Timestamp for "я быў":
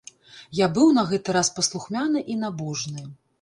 0.59-0.87